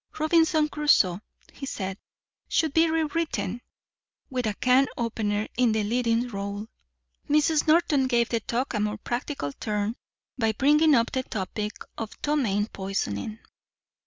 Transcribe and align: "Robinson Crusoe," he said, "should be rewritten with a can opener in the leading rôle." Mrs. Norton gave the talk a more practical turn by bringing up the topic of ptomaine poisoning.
"Robinson 0.17 0.67
Crusoe," 0.67 1.21
he 1.53 1.67
said, 1.67 1.95
"should 2.47 2.73
be 2.73 2.89
rewritten 2.89 3.61
with 4.31 4.47
a 4.47 4.55
can 4.55 4.87
opener 4.97 5.47
in 5.57 5.73
the 5.73 5.83
leading 5.83 6.27
rôle." 6.31 6.65
Mrs. 7.29 7.67
Norton 7.67 8.07
gave 8.07 8.29
the 8.29 8.39
talk 8.39 8.73
a 8.73 8.79
more 8.79 8.97
practical 8.97 9.51
turn 9.53 9.95
by 10.39 10.53
bringing 10.53 10.95
up 10.95 11.11
the 11.11 11.21
topic 11.21 11.73
of 11.99 12.19
ptomaine 12.23 12.65
poisoning. 12.73 13.37